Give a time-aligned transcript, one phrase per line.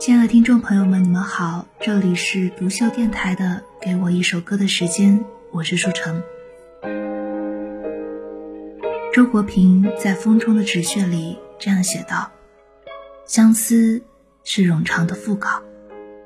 [0.00, 6.22] 亲爱的听众朋友们，你们好，这里是独秀电台的《给我一首歌的时间》，我是舒城。
[9.12, 12.32] 周国平在《风中的纸屑》里这样写道
[13.28, 14.00] ：“相思
[14.42, 15.62] 是冗长的副稿，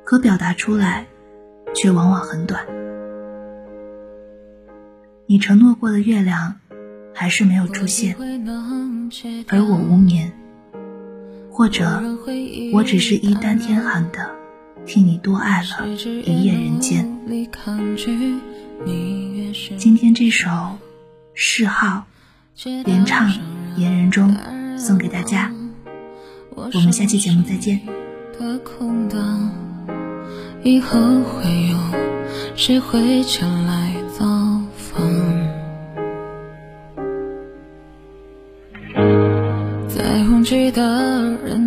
[0.04, 1.08] 可表达出来，
[1.74, 2.64] 却往往很短。
[5.26, 6.60] 你承诺过的月亮，
[7.12, 8.14] 还是没有出现，
[9.48, 10.32] 而我无眠。”
[11.56, 12.02] 或者，
[12.72, 14.28] 我只是一丹天寒的，
[14.84, 17.08] 替你多爱了一夜人间。
[19.78, 20.50] 今天这首
[21.32, 22.06] 《嗜好》，
[22.90, 23.30] 原唱
[23.76, 24.36] 言人中，
[24.76, 25.52] 送给大家。
[26.56, 27.80] 我们下期节目再见。
[30.64, 31.78] 以后会有
[32.56, 34.26] 谁会前来造
[34.76, 35.04] 访？
[40.26, 41.38] 拥挤的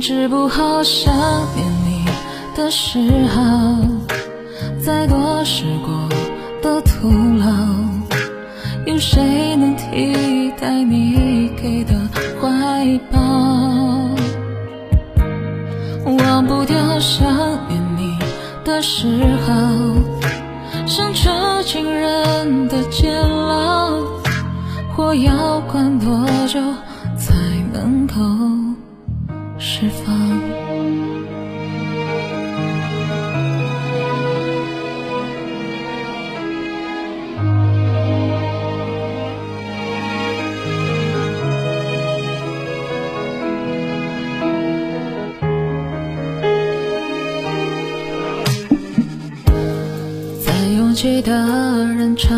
[0.00, 1.14] 治不好想
[1.54, 2.04] 念你
[2.56, 3.40] 的嗜好，
[4.84, 6.08] 再多时过
[6.62, 7.08] 都徒
[7.38, 7.46] 劳。
[8.84, 11.94] 有谁能替代你给的
[12.40, 13.20] 怀抱？
[16.24, 17.26] 忘不掉想
[17.68, 18.18] 念你
[18.64, 19.06] 的嗜
[19.46, 19.52] 好，
[20.86, 21.30] 想囚
[21.64, 23.92] 禁人的监牢，
[24.96, 26.60] 我要关多久
[27.16, 27.34] 才
[27.72, 28.65] 能够？
[29.78, 30.16] 释放。
[50.40, 51.30] 在拥挤的
[51.98, 52.34] 人潮，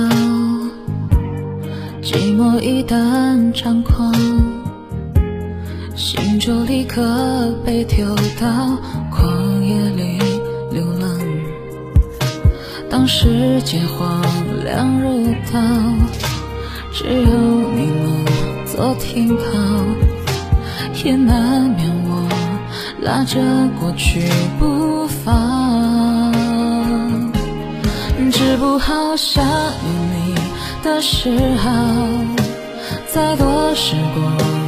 [2.03, 4.13] 寂寞一旦猖狂。
[5.99, 8.07] 心就立刻被丢
[8.41, 8.47] 到
[9.11, 10.21] 旷野里
[10.71, 11.11] 流浪。
[12.89, 14.23] 当世界荒
[14.65, 15.59] 凉如岛，
[16.93, 17.31] 只有
[17.75, 18.25] 你能
[18.65, 19.43] 做停靠，
[21.05, 22.29] 也难免我
[23.03, 23.41] 拉着
[23.81, 24.23] 过去
[24.57, 26.33] 不放。
[28.31, 29.75] 治不好想念
[30.15, 30.35] 你
[30.85, 31.71] 的嗜好，
[33.13, 34.68] 再多时光。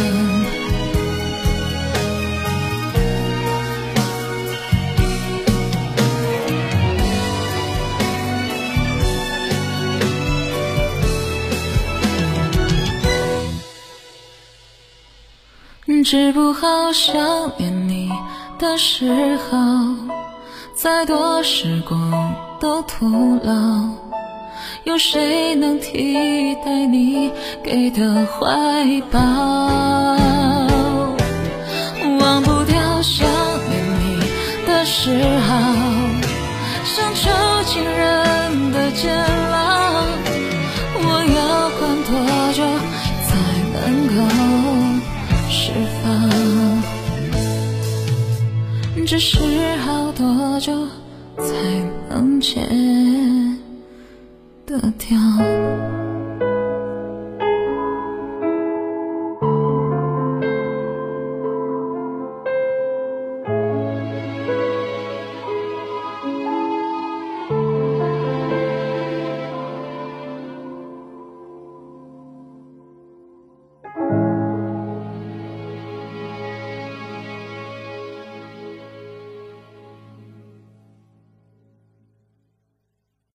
[16.03, 18.09] 治不好想念你
[18.57, 19.57] 的嗜好，
[20.73, 23.53] 再多时光都徒劳。
[24.83, 27.31] 有谁能替代你
[27.63, 30.30] 给的怀抱？
[49.07, 49.39] 只是
[49.77, 50.85] 好多久
[51.37, 51.53] 才
[52.09, 52.59] 能戒
[54.65, 56.00] 得掉？